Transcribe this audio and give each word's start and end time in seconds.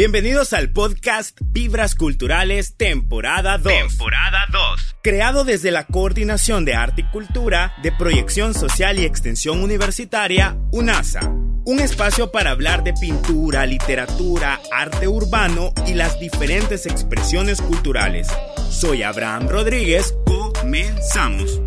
Bienvenidos 0.00 0.54
al 0.54 0.70
podcast 0.70 1.38
Vibras 1.44 1.94
Culturales 1.94 2.74
temporada 2.78 3.58
2. 3.58 3.70
Temporada 3.70 4.46
2. 4.50 4.96
Creado 5.02 5.44
desde 5.44 5.70
la 5.70 5.84
Coordinación 5.84 6.64
de 6.64 6.72
Arte 6.72 7.02
y 7.02 7.04
Cultura 7.10 7.74
de 7.82 7.92
Proyección 7.92 8.54
Social 8.54 8.98
y 8.98 9.04
Extensión 9.04 9.62
Universitaria, 9.62 10.56
UNASA. 10.72 11.28
Un 11.66 11.80
espacio 11.80 12.32
para 12.32 12.52
hablar 12.52 12.82
de 12.82 12.94
pintura, 12.94 13.66
literatura, 13.66 14.58
arte 14.72 15.06
urbano 15.06 15.74
y 15.86 15.92
las 15.92 16.18
diferentes 16.18 16.86
expresiones 16.86 17.60
culturales. 17.60 18.26
Soy 18.70 19.02
Abraham 19.02 19.48
Rodríguez. 19.50 20.14
Comenzamos. 20.24 21.60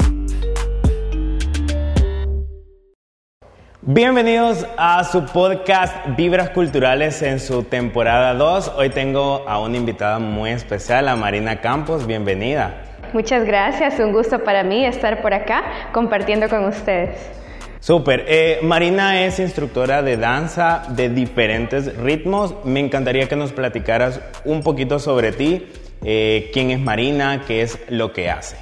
Bienvenidos 3.85 4.65
a 4.77 5.03
su 5.03 5.25
podcast 5.25 5.93
Vibras 6.15 6.51
Culturales 6.51 7.21
en 7.21 7.41
su 7.41 7.63
temporada 7.63 8.33
2. 8.33 8.75
Hoy 8.77 8.89
tengo 8.91 9.43
a 9.45 9.59
una 9.59 9.75
invitada 9.75 10.19
muy 10.19 10.51
especial, 10.51 11.09
a 11.09 11.17
Marina 11.17 11.59
Campos. 11.59 12.07
Bienvenida. 12.07 12.81
Muchas 13.11 13.43
gracias, 13.43 13.99
un 13.99 14.13
gusto 14.13 14.41
para 14.41 14.63
mí 14.63 14.85
estar 14.85 15.21
por 15.21 15.33
acá 15.33 15.89
compartiendo 15.91 16.47
con 16.47 16.63
ustedes. 16.63 17.29
Súper. 17.81 18.23
Eh, 18.29 18.59
Marina 18.63 19.25
es 19.25 19.39
instructora 19.39 20.01
de 20.01 20.15
danza 20.15 20.83
de 20.87 21.09
diferentes 21.09 21.97
ritmos. 21.97 22.55
Me 22.63 22.79
encantaría 22.79 23.27
que 23.27 23.35
nos 23.35 23.51
platicaras 23.51 24.21
un 24.45 24.63
poquito 24.63 24.97
sobre 24.97 25.33
ti, 25.33 25.67
eh, 26.05 26.51
quién 26.53 26.71
es 26.71 26.79
Marina, 26.79 27.41
qué 27.45 27.61
es 27.61 27.77
lo 27.89 28.13
que 28.13 28.29
hace. 28.29 28.55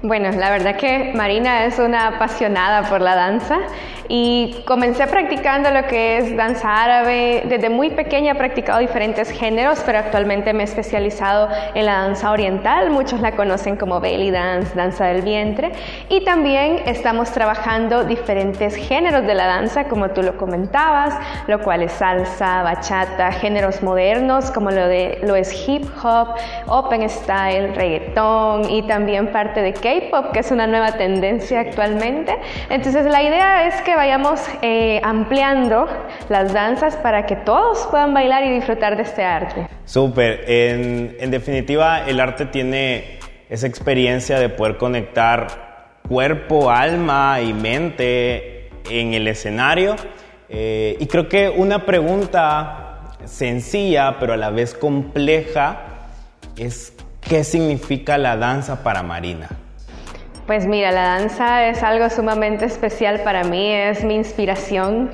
Bueno, 0.00 0.30
la 0.30 0.50
verdad 0.50 0.76
que 0.76 1.12
Marina 1.16 1.64
es 1.64 1.80
una 1.80 2.06
apasionada 2.06 2.88
por 2.88 3.00
la 3.00 3.16
danza 3.16 3.58
y 4.06 4.62
comencé 4.64 5.06
practicando 5.06 5.70
lo 5.70 5.86
que 5.86 6.18
es 6.18 6.36
danza 6.36 6.82
árabe. 6.82 7.42
Desde 7.46 7.68
muy 7.68 7.90
pequeña 7.90 8.32
he 8.32 8.34
practicado 8.36 8.78
diferentes 8.78 9.28
géneros, 9.30 9.82
pero 9.84 9.98
actualmente 9.98 10.52
me 10.52 10.62
he 10.62 10.64
especializado 10.64 11.48
en 11.74 11.84
la 11.84 12.02
danza 12.02 12.30
oriental. 12.30 12.90
Muchos 12.90 13.20
la 13.20 13.32
conocen 13.32 13.76
como 13.76 14.00
belly 14.00 14.30
dance, 14.30 14.74
danza 14.74 15.06
del 15.06 15.22
vientre. 15.22 15.72
Y 16.08 16.22
también 16.24 16.80
estamos 16.86 17.32
trabajando 17.32 18.04
diferentes 18.04 18.76
géneros 18.76 19.26
de 19.26 19.34
la 19.34 19.46
danza, 19.46 19.84
como 19.84 20.10
tú 20.10 20.22
lo 20.22 20.38
comentabas, 20.38 21.14
lo 21.48 21.60
cual 21.60 21.82
es 21.82 21.92
salsa, 21.92 22.62
bachata, 22.62 23.32
géneros 23.32 23.82
modernos 23.82 24.50
como 24.50 24.70
lo, 24.70 24.86
de, 24.88 25.18
lo 25.22 25.36
es 25.36 25.68
hip 25.68 25.84
hop, 26.02 26.28
open 26.66 27.08
style, 27.10 27.74
reggaetón 27.74 28.70
y 28.70 28.82
también 28.82 29.32
parte 29.32 29.60
de 29.60 29.74
K-pop, 29.88 30.32
que 30.32 30.40
es 30.40 30.50
una 30.50 30.66
nueva 30.66 30.92
tendencia 30.92 31.60
actualmente. 31.60 32.36
Entonces 32.68 33.06
la 33.06 33.22
idea 33.22 33.66
es 33.66 33.80
que 33.82 33.96
vayamos 33.96 34.40
eh, 34.60 35.00
ampliando 35.02 35.88
las 36.28 36.52
danzas 36.52 36.96
para 36.96 37.24
que 37.24 37.36
todos 37.36 37.86
puedan 37.90 38.12
bailar 38.12 38.44
y 38.44 38.50
disfrutar 38.50 38.96
de 38.96 39.04
este 39.04 39.24
arte. 39.24 39.66
Súper, 39.86 40.44
en, 40.46 41.30
definitiva 41.30 42.06
el 42.06 42.20
arte 42.20 42.44
tiene 42.44 43.18
esa 43.48 43.66
experiencia 43.66 44.38
de 44.38 44.50
poder 44.50 44.76
conectar 44.76 45.46
cuerpo, 46.06 46.70
alma 46.70 47.40
y 47.40 47.54
mente 47.54 48.68
en 48.90 49.14
el 49.14 49.26
escenario. 49.26 49.96
Eh, 50.50 50.98
y 51.00 51.06
creo 51.06 51.30
que 51.30 51.48
una 51.48 51.86
pregunta 51.86 53.14
sencilla 53.24 54.16
pero 54.20 54.34
a 54.34 54.36
la 54.36 54.50
vez 54.50 54.74
compleja 54.74 55.80
es 56.56 56.92
¿qué 57.20 57.42
significa 57.42 58.18
la 58.18 58.36
danza 58.36 58.82
para 58.82 59.02
Marina? 59.02 59.48
Pues 60.48 60.66
mira, 60.66 60.90
la 60.92 61.02
danza 61.02 61.68
es 61.68 61.82
algo 61.82 62.08
sumamente 62.08 62.64
especial 62.64 63.20
para 63.20 63.44
mí, 63.44 63.70
es 63.70 64.02
mi 64.02 64.14
inspiración. 64.14 65.10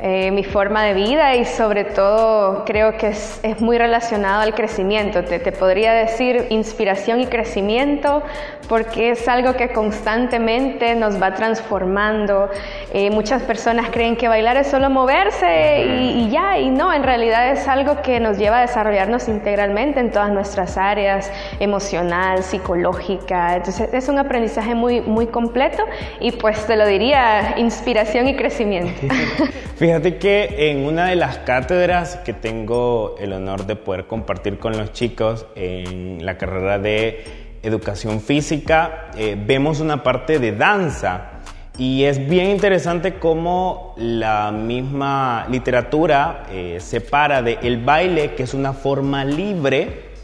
Eh, 0.00 0.32
mi 0.32 0.42
forma 0.42 0.82
de 0.82 0.92
vida 0.92 1.36
y 1.36 1.44
sobre 1.44 1.84
todo 1.84 2.64
creo 2.64 2.96
que 2.98 3.08
es, 3.08 3.38
es 3.44 3.60
muy 3.60 3.78
relacionado 3.78 4.42
al 4.42 4.52
crecimiento. 4.52 5.22
Te, 5.22 5.38
te, 5.38 5.52
podría 5.52 5.92
decir 5.92 6.48
inspiración 6.50 7.20
y 7.20 7.26
crecimiento 7.26 8.22
porque 8.68 9.10
es 9.10 9.28
algo 9.28 9.54
que 9.54 9.72
constantemente 9.72 10.96
nos 10.96 11.22
va 11.22 11.34
transformando. 11.34 12.50
Eh, 12.92 13.10
muchas 13.10 13.42
personas 13.42 13.90
creen 13.90 14.16
que 14.16 14.26
bailar 14.26 14.56
es 14.56 14.66
solo 14.66 14.90
moverse 14.90 15.84
y, 15.86 16.24
y, 16.24 16.30
ya, 16.30 16.58
y 16.58 16.70
no, 16.70 16.92
en 16.92 17.04
realidad 17.04 17.52
es 17.52 17.68
algo 17.68 18.02
que 18.02 18.18
nos 18.18 18.36
lleva 18.36 18.58
a 18.58 18.60
desarrollarnos 18.62 19.28
integralmente 19.28 20.00
en 20.00 20.10
todas 20.10 20.30
nuestras 20.32 20.76
áreas, 20.76 21.30
emocional, 21.60 22.42
psicológica. 22.42 23.56
Entonces 23.56 23.94
es 23.94 24.08
un 24.08 24.18
aprendizaje 24.18 24.74
muy, 24.74 25.00
muy 25.02 25.28
completo 25.28 25.84
y 26.18 26.32
pues 26.32 26.66
te 26.66 26.76
lo 26.76 26.84
diría, 26.84 27.54
inspiración 27.58 28.26
y 28.26 28.34
crecimiento. 28.34 29.00
Fíjate 29.84 30.16
que 30.16 30.70
en 30.70 30.86
una 30.86 31.08
de 31.08 31.14
las 31.14 31.36
cátedras 31.36 32.16
que 32.24 32.32
tengo 32.32 33.16
el 33.20 33.34
honor 33.34 33.66
de 33.66 33.76
poder 33.76 34.06
compartir 34.06 34.58
con 34.58 34.78
los 34.78 34.94
chicos 34.94 35.44
en 35.56 36.24
la 36.24 36.38
carrera 36.38 36.78
de 36.78 37.58
educación 37.62 38.22
física, 38.22 39.10
eh, 39.14 39.36
vemos 39.38 39.80
una 39.80 40.02
parte 40.02 40.38
de 40.38 40.52
danza. 40.52 41.32
Y 41.76 42.04
es 42.04 42.26
bien 42.30 42.48
interesante 42.48 43.16
cómo 43.16 43.94
la 43.98 44.52
misma 44.52 45.46
literatura 45.50 46.44
eh, 46.50 46.78
separa 46.80 47.42
de 47.42 47.58
el 47.60 47.84
baile, 47.84 48.32
que 48.36 48.44
es 48.44 48.54
una 48.54 48.72
forma 48.72 49.22
libre 49.26 50.14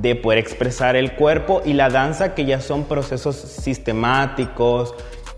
de 0.00 0.16
poder 0.16 0.40
expresar 0.40 0.96
el 0.96 1.12
cuerpo, 1.12 1.62
y 1.64 1.74
la 1.74 1.90
danza, 1.90 2.34
que 2.34 2.44
ya 2.44 2.60
son 2.60 2.86
procesos 2.86 3.36
sistemáticos, 3.36 4.96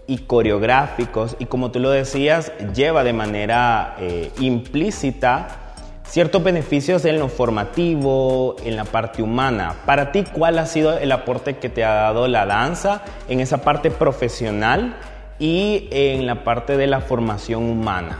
y 0.08 0.18
coreográficos 0.18 1.36
y 1.38 1.44
como 1.44 1.70
tú 1.70 1.78
lo 1.78 1.90
decías, 1.90 2.50
lleva 2.74 3.04
de 3.04 3.12
manera 3.12 3.94
eh, 4.00 4.32
implícita 4.40 5.48
ciertos 6.08 6.42
beneficios 6.42 7.04
en 7.04 7.18
lo 7.18 7.28
formativo, 7.28 8.56
en 8.64 8.74
la 8.74 8.84
parte 8.84 9.22
humana. 9.22 9.74
Para 9.84 10.10
ti, 10.10 10.24
¿cuál 10.32 10.58
ha 10.58 10.66
sido 10.66 10.98
el 10.98 11.12
aporte 11.12 11.58
que 11.58 11.68
te 11.68 11.84
ha 11.84 11.92
dado 11.92 12.26
la 12.26 12.46
danza 12.46 13.02
en 13.28 13.40
esa 13.40 13.58
parte 13.58 13.90
profesional 13.90 14.96
y 15.38 15.88
en 15.90 16.26
la 16.26 16.42
parte 16.42 16.78
de 16.78 16.86
la 16.86 17.02
formación 17.02 17.64
humana? 17.64 18.18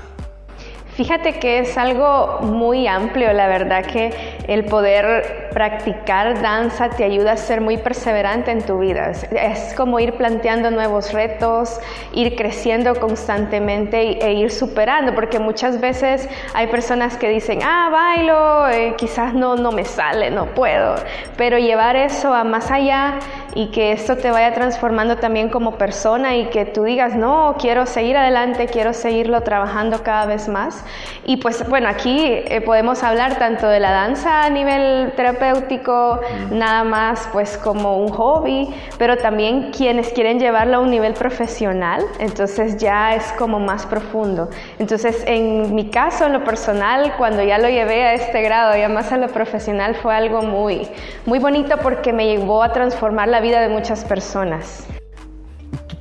Fíjate 0.99 1.39
que 1.39 1.61
es 1.61 1.79
algo 1.79 2.41
muy 2.43 2.89
amplio, 2.89 3.33
la 3.33 3.47
verdad 3.47 3.87
que 3.87 4.13
el 4.49 4.65
poder 4.65 5.49
practicar 5.53 6.43
danza 6.43 6.91
te 6.91 7.05
ayuda 7.05 7.33
a 7.33 7.37
ser 7.37 7.61
muy 7.61 7.77
perseverante 7.77 8.51
en 8.51 8.63
tu 8.63 8.81
vida. 8.81 9.13
Es 9.31 9.75
como 9.75 10.01
ir 10.01 10.15
planteando 10.15 10.73
nuevos 10.73 11.13
retos, 11.13 11.79
ir 12.13 12.35
creciendo 12.35 12.97
constantemente 12.97 14.27
e 14.27 14.33
ir 14.33 14.51
superando, 14.51 15.15
porque 15.15 15.39
muchas 15.39 15.81
veces 15.81 16.29
hay 16.53 16.67
personas 16.67 17.17
que 17.17 17.29
dicen, 17.29 17.61
ah, 17.63 17.91
bailo, 17.93 18.69
eh, 18.69 18.95
quizás 18.99 19.35
no, 19.35 19.55
no 19.55 19.71
me 19.71 19.85
sale, 19.85 20.33
no 20.33 20.47
puedo, 20.47 20.97
pero 21.37 21.59
llevar 21.59 21.95
eso 21.95 22.35
a 22.35 22.43
más 22.43 22.73
allá 22.73 23.21
y 23.59 23.67
que 23.73 23.91
esto 23.91 24.17
te 24.17 24.31
vaya 24.31 24.55
transformando 24.55 25.17
también 25.17 25.49
como 25.49 25.79
persona 25.79 26.37
y 26.37 26.45
que 26.47 26.65
tú 26.65 26.85
digas, 26.85 27.17
no, 27.17 27.57
quiero 27.59 27.87
seguir 27.87 28.17
adelante, 28.17 28.67
quiero 28.67 28.93
seguirlo 28.93 29.41
trabajando 29.41 30.05
cada 30.05 30.27
vez 30.27 30.49
más. 30.49 30.85
Y 31.25 31.39
pues 31.39 31.69
bueno, 31.69 31.89
aquí 31.89 32.21
eh, 32.25 32.63
podemos 32.65 33.03
hablar 33.03 33.37
tanto 33.41 33.67
de 33.67 33.81
la 33.81 33.91
danza 33.91 34.45
a 34.45 34.51
nivel 34.51 35.13
terapéutico, 35.17 36.21
nada 36.53 36.85
más 36.85 37.29
pues 37.33 37.59
como 37.59 37.97
un 37.99 38.11
hobby, 38.11 38.73
pero 38.97 39.17
también 39.17 39.73
quienes 39.77 40.11
quieren 40.13 40.39
llevarlo 40.39 40.77
a 40.77 40.79
un 40.79 40.93
nivel 40.93 41.15
profesional, 41.15 42.05
entonces 42.21 42.77
ya 42.77 43.17
es 43.17 43.25
como 43.33 43.59
más 43.59 43.87
profundo. 43.87 44.51
Entonces 44.79 45.25
en 45.27 45.75
mi 45.75 45.91
caso, 45.91 46.27
en 46.27 46.33
lo 46.33 46.45
personal, 46.45 47.15
cuando 47.19 47.43
ya 47.43 47.59
lo 47.59 47.69
llevé 47.69 48.05
a 48.05 48.15
este 48.15 48.41
grado, 48.41 48.77
ya 48.77 48.89
más 48.89 49.11
a 49.11 49.17
lo 49.17 49.27
profesional, 49.27 49.97
fue 49.97 50.15
algo 50.15 50.43
muy, 50.43 50.87
muy 51.27 51.41
bonito 51.41 51.77
porque 51.79 52.13
me 52.13 52.25
llevó 52.25 52.63
a 52.63 52.73
transformar 52.73 53.27
la 53.27 53.41
vida 53.41 53.48
de 53.51 53.69
muchas 53.69 54.05
personas. 54.05 54.87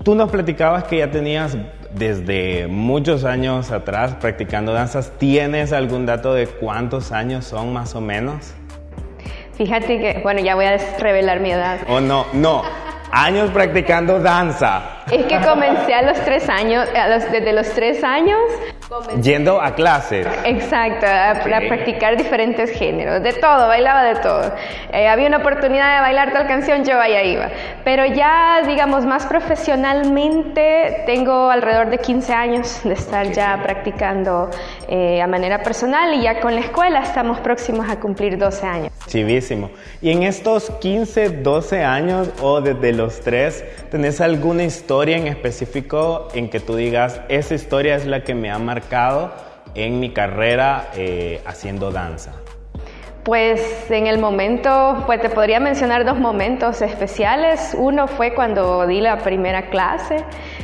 Tú 0.03 0.15
nos 0.15 0.31
platicabas 0.31 0.85
que 0.85 0.99
ya 0.99 1.11
tenías 1.11 1.57
desde 1.93 2.67
muchos 2.67 3.23
años 3.23 3.71
atrás 3.71 4.15
practicando 4.19 4.73
danzas. 4.73 5.11
¿Tienes 5.17 5.73
algún 5.73 6.05
dato 6.05 6.33
de 6.33 6.47
cuántos 6.47 7.11
años 7.11 7.45
son 7.45 7.73
más 7.73 7.95
o 7.95 8.01
menos? 8.01 8.53
Fíjate 9.53 9.99
que, 9.99 10.19
bueno, 10.21 10.39
ya 10.41 10.55
voy 10.55 10.65
a 10.65 10.77
revelar 10.99 11.39
mi 11.39 11.51
edad. 11.51 11.79
Oh, 11.89 11.99
no, 11.99 12.25
no. 12.33 12.61
Años 13.11 13.49
practicando 13.51 14.19
danza. 14.19 14.96
Es 15.11 15.25
que 15.25 15.39
comencé 15.39 15.93
a 15.93 16.01
los 16.01 16.19
tres 16.25 16.49
años, 16.49 16.85
a 16.93 17.07
los, 17.07 17.31
desde 17.31 17.53
los 17.53 17.69
tres 17.69 18.03
años. 18.03 18.39
Comencé, 18.89 19.21
Yendo 19.21 19.61
a 19.61 19.73
clases. 19.73 20.27
Exacto, 20.43 21.05
a, 21.05 21.31
a, 21.31 21.43
practicar 21.43 22.17
diferentes 22.17 22.71
géneros, 22.71 23.23
de 23.23 23.33
todo, 23.33 23.67
bailaba 23.67 24.03
de 24.03 24.15
todo. 24.15 24.53
Eh, 24.91 25.07
había 25.07 25.27
una 25.27 25.37
oportunidad 25.37 25.95
de 25.95 26.01
bailar 26.01 26.33
tal 26.33 26.47
canción, 26.47 26.83
yo 26.83 26.99
allá 26.99 27.23
iba. 27.23 27.49
Pero 27.85 28.05
ya, 28.05 28.61
digamos, 28.67 29.05
más 29.05 29.25
profesionalmente, 29.25 31.03
tengo 31.05 31.49
alrededor 31.49 31.89
de 31.89 31.99
15 31.99 32.33
años 32.33 32.81
de 32.83 32.93
estar 32.93 33.31
ya 33.31 33.59
practicando 33.63 34.49
eh, 34.89 35.21
a 35.21 35.27
manera 35.27 35.63
personal 35.63 36.13
y 36.13 36.23
ya 36.23 36.41
con 36.41 36.53
la 36.53 36.61
escuela 36.61 36.99
estamos 36.99 37.39
próximos 37.39 37.89
a 37.89 37.97
cumplir 37.99 38.37
12 38.37 38.65
años. 38.65 38.91
Chivísimo. 39.07 39.69
Y 40.01 40.11
en 40.11 40.23
estos 40.23 40.69
15, 40.69 41.29
12 41.29 41.83
años 41.83 42.29
o 42.41 42.59
desde 42.59 42.91
los 42.91 43.21
tres, 43.21 43.63
¿tenés 43.89 44.19
alguna 44.19 44.63
historia 44.63 44.96
en 45.03 45.27
específico 45.27 46.27
en 46.33 46.49
que 46.49 46.59
tú 46.59 46.75
digas, 46.75 47.21
esa 47.29 47.53
historia 47.53 47.95
es 47.95 48.05
la 48.05 48.23
que 48.23 48.35
me 48.35 48.49
ha 48.49 48.57
marcado 48.57 49.31
en 49.75 49.99
mi 49.99 50.11
carrera 50.11 50.91
eh, 50.95 51.41
haciendo 51.45 51.91
danza? 51.91 52.33
Pues 53.27 53.91
en 53.91 54.07
el 54.07 54.19
momento, 54.19 55.03
pues 55.05 55.19
te 55.19 55.29
podría 55.29 55.59
mencionar 55.59 56.05
dos 56.05 56.17
momentos 56.17 56.81
especiales. 56.81 57.75
Uno 57.77 58.07
fue 58.07 58.33
cuando 58.33 58.87
di 58.87 59.01
la 59.01 59.17
primera 59.17 59.63
clase. 59.63 60.23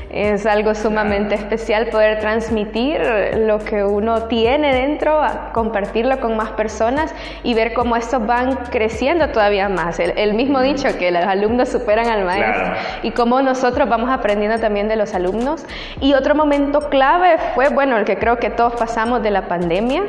Es 0.10 0.46
algo 0.46 0.74
sumamente 0.74 1.36
especial 1.36 1.88
poder 1.88 2.22
transmitir 2.22 3.02
lo 3.36 3.60
que 3.60 3.84
uno 3.84 4.28
tiene 4.30 4.74
dentro, 4.74 5.20
compartirlo 5.52 6.22
con 6.22 6.38
más 6.38 6.52
personas 6.52 7.14
y 7.44 7.54
ver 7.54 7.74
cómo 7.74 7.98
estos 7.98 8.26
van 8.26 8.56
creciendo 8.72 9.28
todavía 9.28 9.68
más. 9.68 10.00
El, 10.00 10.34
mismo 10.34 10.62
dicho 10.62 10.88
que 10.98 11.12
los 11.12 11.26
alumnos 11.26 11.68
superan 11.68 12.08
al 12.08 12.24
maestro 12.24 12.76
y 13.02 13.12
cómo 13.12 13.42
nosotros 13.42 13.90
vamos 13.90 14.10
aprendiendo 14.10 14.58
también 14.60 14.88
de 14.88 14.96
los 14.96 15.14
alumnos. 15.14 15.66
Y 16.00 16.14
otro 16.14 16.34
momento 16.34 16.88
clave 16.90 17.36
fue, 17.56 17.68
bueno, 17.68 17.98
el 17.98 18.06
que 18.06 18.18
creo 18.18 18.38
que 18.38 18.50
todos 18.50 18.72
pasamos 18.76 19.22
de 19.22 19.32
la 19.32 19.50
pandemia. 19.50 20.04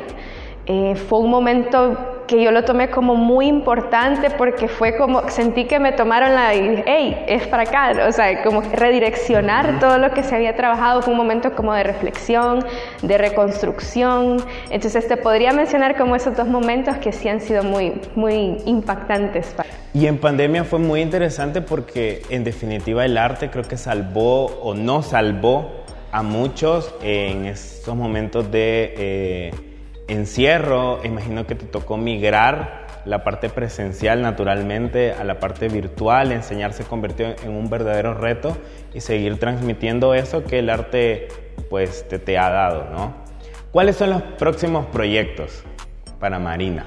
Eh, 0.66 0.94
fue 0.94 1.18
un 1.18 1.30
momento 1.30 2.13
que 2.26 2.42
yo 2.42 2.50
lo 2.50 2.64
tomé 2.64 2.90
como 2.90 3.14
muy 3.14 3.46
importante 3.46 4.30
porque 4.30 4.68
fue 4.68 4.96
como, 4.96 5.28
sentí 5.28 5.66
que 5.66 5.78
me 5.78 5.92
tomaron 5.92 6.34
la, 6.34 6.54
y 6.54 6.82
hey, 6.86 7.24
es 7.26 7.46
para 7.46 7.64
acá, 7.64 8.06
o 8.08 8.12
sea, 8.12 8.42
como 8.42 8.62
redireccionar 8.62 9.78
todo 9.78 9.98
lo 9.98 10.10
que 10.12 10.22
se 10.22 10.34
había 10.34 10.56
trabajado, 10.56 11.02
fue 11.02 11.12
un 11.12 11.18
momento 11.18 11.54
como 11.54 11.74
de 11.74 11.82
reflexión, 11.82 12.64
de 13.02 13.18
reconstrucción, 13.18 14.36
entonces 14.70 15.06
te 15.06 15.16
podría 15.16 15.52
mencionar 15.52 15.96
como 15.96 16.16
esos 16.16 16.36
dos 16.36 16.48
momentos 16.48 16.96
que 16.96 17.12
sí 17.12 17.28
han 17.28 17.40
sido 17.40 17.62
muy, 17.62 18.00
muy 18.14 18.56
impactantes. 18.64 19.54
Y 19.92 20.06
en 20.06 20.18
pandemia 20.18 20.64
fue 20.64 20.78
muy 20.78 21.00
interesante 21.00 21.60
porque 21.60 22.22
en 22.30 22.44
definitiva 22.44 23.04
el 23.04 23.16
arte 23.16 23.50
creo 23.50 23.64
que 23.64 23.76
salvó 23.76 24.46
o 24.46 24.74
no 24.74 25.02
salvó 25.02 25.84
a 26.10 26.22
muchos 26.22 26.94
en 27.02 27.46
estos 27.46 27.94
momentos 27.94 28.50
de... 28.50 28.94
Eh, 28.96 29.73
encierro, 30.14 31.00
imagino 31.04 31.46
que 31.46 31.54
te 31.54 31.66
tocó 31.66 31.96
migrar 31.96 32.84
la 33.04 33.22
parte 33.22 33.48
presencial 33.48 34.22
naturalmente 34.22 35.12
a 35.12 35.24
la 35.24 35.38
parte 35.38 35.68
virtual, 35.68 36.32
enseñar 36.32 36.72
se 36.72 36.84
convirtió 36.84 37.34
en 37.44 37.50
un 37.50 37.68
verdadero 37.68 38.14
reto 38.14 38.56
y 38.94 39.00
seguir 39.00 39.38
transmitiendo 39.38 40.14
eso 40.14 40.44
que 40.44 40.60
el 40.60 40.70
arte 40.70 41.28
pues 41.68 42.08
te, 42.08 42.18
te 42.18 42.38
ha 42.38 42.48
dado, 42.50 42.88
¿no? 42.90 43.14
¿Cuáles 43.72 43.96
son 43.96 44.10
los 44.10 44.22
próximos 44.22 44.86
proyectos 44.86 45.64
para 46.18 46.38
Marina? 46.38 46.86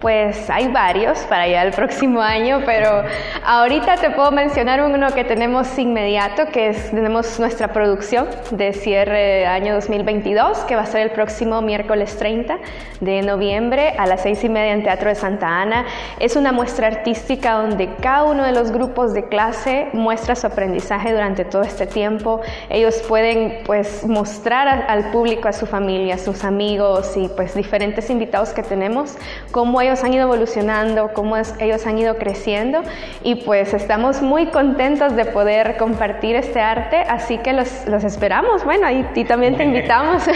Pues 0.00 0.48
hay 0.48 0.68
varios 0.68 1.18
para 1.22 1.48
ya 1.48 1.62
el 1.62 1.72
próximo 1.72 2.20
año, 2.20 2.60
pero 2.64 3.02
ahorita 3.44 3.96
te 3.96 4.10
puedo 4.10 4.30
mencionar 4.30 4.80
uno 4.80 5.08
que 5.12 5.24
tenemos 5.24 5.76
inmediato, 5.76 6.46
que 6.52 6.68
es, 6.68 6.92
tenemos 6.92 7.40
nuestra 7.40 7.72
producción 7.72 8.28
de 8.52 8.72
cierre 8.74 9.44
año 9.44 9.74
2022, 9.74 10.58
que 10.60 10.76
va 10.76 10.82
a 10.82 10.86
ser 10.86 11.00
el 11.00 11.10
próximo 11.10 11.62
miércoles 11.62 12.16
30 12.16 12.58
de 13.00 13.22
noviembre 13.22 13.94
a 13.98 14.06
las 14.06 14.22
seis 14.22 14.44
y 14.44 14.48
media 14.48 14.72
en 14.72 14.84
Teatro 14.84 15.08
de 15.08 15.16
Santa 15.16 15.48
Ana. 15.48 15.84
Es 16.20 16.36
una 16.36 16.52
muestra 16.52 16.86
artística 16.86 17.54
donde 17.54 17.92
cada 17.96 18.22
uno 18.22 18.44
de 18.44 18.52
los 18.52 18.70
grupos 18.70 19.12
de 19.14 19.26
clase 19.26 19.88
muestra 19.94 20.36
su 20.36 20.46
aprendizaje 20.46 21.10
durante 21.10 21.44
todo 21.44 21.62
este 21.62 21.86
tiempo. 21.86 22.40
Ellos 22.70 23.02
pueden 23.08 23.62
pues 23.66 24.06
mostrar 24.06 24.68
al 24.68 25.10
público, 25.10 25.48
a 25.48 25.52
su 25.52 25.66
familia, 25.66 26.14
a 26.14 26.18
sus 26.18 26.44
amigos 26.44 27.16
y 27.16 27.26
pues 27.26 27.56
diferentes 27.56 28.10
invitados 28.10 28.50
que 28.50 28.62
tenemos, 28.62 29.16
cómo 29.50 29.80
ellos 29.80 29.87
han 29.88 30.12
ido 30.12 30.22
evolucionando, 30.24 31.12
cómo 31.14 31.36
ellos 31.36 31.86
han 31.86 31.98
ido 31.98 32.16
creciendo 32.16 32.82
y 33.22 33.36
pues 33.36 33.74
estamos 33.74 34.22
muy 34.22 34.46
contentos 34.46 35.16
de 35.16 35.24
poder 35.24 35.76
compartir 35.76 36.36
este 36.36 36.60
arte, 36.60 36.98
así 37.08 37.38
que 37.38 37.52
los, 37.52 37.86
los 37.86 38.04
esperamos, 38.04 38.64
bueno, 38.64 38.90
y, 38.90 39.06
y, 39.14 39.24
también 39.24 39.56
te 39.56 39.64
invitamos. 39.64 40.22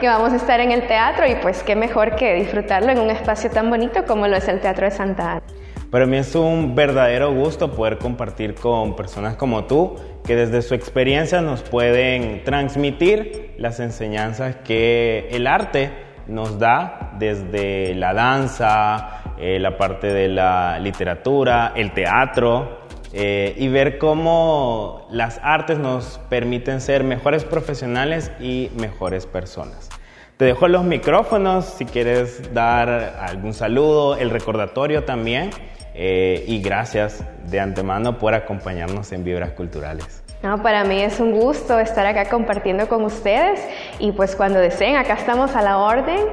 Que 0.00 0.08
vamos 0.08 0.32
a 0.32 0.36
estar 0.36 0.60
en 0.60 0.72
el 0.72 0.86
teatro 0.86 1.26
y 1.26 1.34
pues 1.36 1.62
qué 1.62 1.76
mejor 1.76 2.16
que 2.16 2.34
disfrutarlo 2.34 2.90
en 2.90 3.00
un 3.00 3.10
espacio 3.10 3.50
tan 3.50 3.68
bonito 3.68 4.04
como 4.06 4.26
lo 4.26 4.36
es 4.36 4.48
el 4.48 4.60
Teatro 4.60 4.86
de 4.86 4.90
Santa 4.90 5.32
Ana. 5.32 5.42
Para 5.90 6.06
mí 6.06 6.16
es 6.16 6.34
un 6.36 6.76
verdadero 6.76 7.34
gusto 7.34 7.72
poder 7.72 7.98
compartir 7.98 8.54
con 8.54 8.94
personas 8.94 9.34
como 9.34 9.64
tú 9.64 9.96
que 10.24 10.36
desde 10.36 10.62
su 10.62 10.74
experiencia 10.74 11.40
nos 11.40 11.62
pueden 11.62 12.44
transmitir 12.44 13.54
las 13.58 13.80
enseñanzas 13.80 14.54
que 14.64 15.28
el 15.32 15.48
arte 15.48 15.90
nos 16.30 16.58
da 16.58 17.12
desde 17.18 17.94
la 17.94 18.14
danza, 18.14 19.22
eh, 19.38 19.58
la 19.58 19.76
parte 19.76 20.06
de 20.06 20.28
la 20.28 20.78
literatura, 20.78 21.72
el 21.74 21.92
teatro, 21.92 22.80
eh, 23.12 23.54
y 23.56 23.68
ver 23.68 23.98
cómo 23.98 25.08
las 25.10 25.40
artes 25.42 25.78
nos 25.78 26.20
permiten 26.28 26.80
ser 26.80 27.02
mejores 27.02 27.44
profesionales 27.44 28.30
y 28.40 28.70
mejores 28.76 29.26
personas. 29.26 29.88
Te 30.36 30.44
dejo 30.44 30.68
los 30.68 30.84
micrófonos 30.84 31.64
si 31.64 31.84
quieres 31.84 32.54
dar 32.54 32.88
algún 32.88 33.52
saludo, 33.52 34.16
el 34.16 34.30
recordatorio 34.30 35.04
también, 35.04 35.50
eh, 35.94 36.44
y 36.46 36.62
gracias 36.62 37.24
de 37.50 37.60
antemano 37.60 38.16
por 38.18 38.34
acompañarnos 38.34 39.12
en 39.12 39.24
Vibras 39.24 39.50
Culturales. 39.52 40.22
No, 40.42 40.62
para 40.62 40.84
mí 40.84 41.02
es 41.02 41.20
un 41.20 41.32
gusto 41.32 41.78
estar 41.78 42.06
acá 42.06 42.30
compartiendo 42.30 42.88
con 42.88 43.04
ustedes 43.04 43.60
y 43.98 44.12
pues 44.12 44.34
cuando 44.34 44.58
deseen, 44.58 44.96
acá 44.96 45.12
estamos 45.12 45.54
a 45.54 45.60
la 45.60 45.76
orden. 45.76 46.28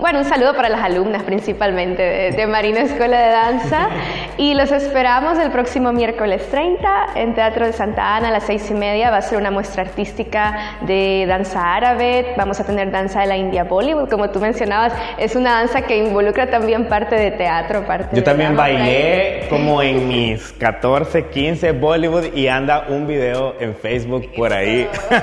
bueno, 0.00 0.18
un 0.18 0.24
saludo 0.24 0.56
para 0.56 0.68
las 0.68 0.80
alumnas 0.80 1.22
principalmente 1.22 2.02
de, 2.32 2.46
Marina 2.48 2.80
Escuela 2.80 3.20
de 3.20 3.30
Danza 3.30 3.88
y 4.38 4.54
los 4.54 4.70
esperamos 4.70 5.38
el 5.38 5.50
próximo 5.50 5.92
miércoles 5.92 6.46
30 6.50 7.06
en 7.14 7.34
Teatro 7.34 7.66
de 7.66 7.72
Santa 7.72 8.16
Ana 8.16 8.28
a 8.28 8.30
las 8.30 8.44
seis 8.44 8.70
y 8.70 8.74
media. 8.74 9.10
Va 9.10 9.18
a 9.18 9.22
ser 9.22 9.38
una 9.38 9.50
muestra 9.50 9.82
artística 9.82 10.76
de 10.82 11.24
danza 11.26 11.74
árabe, 11.74 12.34
vamos 12.36 12.60
a 12.60 12.64
tener 12.64 12.90
danza 12.90 13.20
de 13.20 13.26
la 13.26 13.36
India 13.36 13.64
Bollywood, 13.64 14.08
como 14.08 14.30
tú 14.30 14.40
mencionabas, 14.40 14.92
es 15.18 15.36
una 15.36 15.52
danza 15.52 15.82
que 15.82 15.96
involucra 15.96 16.50
también 16.50 16.86
parte 16.86 17.16
de 17.16 17.30
teatro, 17.30 17.86
parte 17.86 18.14
Yo 18.14 18.22
también 18.22 18.56
bailé 18.56 19.46
como 19.48 19.82
en 19.82 20.08
mis 20.08 20.52
14, 20.52 21.26
15 21.26 21.72
Bollywood 21.72 22.34
y 22.34 22.48
anda 22.48 22.84
un 22.88 23.06
video 23.06 23.54
en 23.60 23.74
Facebook 23.74 24.30
por 24.36 24.52
ahí. 24.52 24.88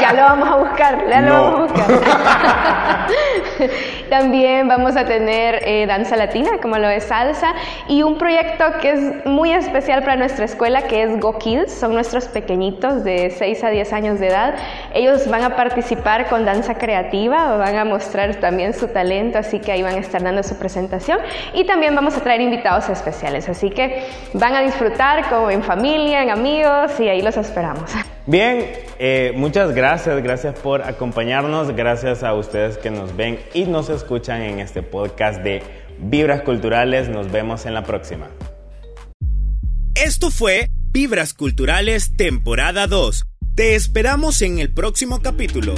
Ya 0.00 0.12
lo 0.12 0.22
vamos 0.22 0.48
a 0.48 0.56
buscar, 0.56 1.08
ya 1.08 1.20
lo 1.20 1.32
vamos 1.32 1.70
a 1.70 1.86
buscar. 1.86 3.06
También 4.10 4.68
vamos 4.68 4.96
a 4.96 5.04
tener 5.04 5.60
eh, 5.64 5.86
danza 5.86 6.16
latina, 6.16 6.58
como 6.60 6.78
lo 6.78 6.88
es 6.88 7.04
salsa, 7.04 7.54
y 7.88 8.02
un 8.02 8.18
proyecto 8.36 8.78
que 8.80 8.90
es 8.90 9.26
muy 9.26 9.52
especial 9.52 10.00
para 10.00 10.16
nuestra 10.16 10.44
escuela, 10.44 10.82
que 10.82 11.02
es 11.02 11.20
Go 11.20 11.38
Kids. 11.38 11.72
Son 11.72 11.94
nuestros 11.94 12.28
pequeñitos 12.28 13.02
de 13.02 13.30
6 13.30 13.64
a 13.64 13.70
10 13.70 13.92
años 13.94 14.20
de 14.20 14.28
edad. 14.28 14.54
Ellos 14.92 15.26
van 15.28 15.42
a 15.42 15.56
participar 15.56 16.28
con 16.28 16.44
danza 16.44 16.74
creativa, 16.74 17.56
van 17.56 17.76
a 17.76 17.84
mostrar 17.84 18.36
también 18.36 18.74
su 18.74 18.88
talento, 18.88 19.38
así 19.38 19.58
que 19.58 19.72
ahí 19.72 19.82
van 19.82 19.94
a 19.94 20.00
estar 20.00 20.22
dando 20.22 20.42
su 20.42 20.56
presentación. 20.56 21.18
Y 21.54 21.64
también 21.64 21.94
vamos 21.94 22.16
a 22.16 22.20
traer 22.20 22.42
invitados 22.42 22.90
especiales, 22.90 23.48
así 23.48 23.70
que 23.70 24.06
van 24.34 24.54
a 24.54 24.60
disfrutar 24.60 25.28
como 25.30 25.50
en 25.50 25.62
familia, 25.62 26.22
en 26.22 26.30
amigos, 26.30 27.00
y 27.00 27.08
ahí 27.08 27.22
los 27.22 27.38
esperamos. 27.38 27.90
Bien, 28.26 28.72
eh, 28.98 29.32
muchas 29.36 29.72
gracias, 29.72 30.20
gracias 30.20 30.58
por 30.58 30.82
acompañarnos, 30.82 31.76
gracias 31.76 32.24
a 32.24 32.34
ustedes 32.34 32.76
que 32.76 32.90
nos 32.90 33.16
ven 33.16 33.38
y 33.54 33.64
nos 33.64 33.88
escuchan 33.88 34.42
en 34.42 34.58
este 34.58 34.82
podcast 34.82 35.42
de 35.42 35.62
Vibras 36.00 36.42
Culturales. 36.42 37.08
Nos 37.08 37.30
vemos 37.30 37.66
en 37.66 37.74
la 37.74 37.84
próxima. 37.84 38.28
Esto 39.94 40.30
fue 40.30 40.68
Vibras 40.90 41.34
Culturales 41.34 42.16
temporada 42.16 42.88
2. 42.88 43.26
Te 43.54 43.76
esperamos 43.76 44.42
en 44.42 44.58
el 44.58 44.74
próximo 44.74 45.22
capítulo. 45.22 45.74